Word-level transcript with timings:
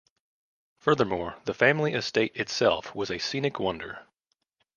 Furthermore, 0.79 1.35
the 1.45 1.53
family 1.53 1.93
estate 1.93 2.31
itself 2.33 2.95
was 2.95 3.11
a 3.11 3.19
scenic 3.19 3.59
wonder. 3.59 4.07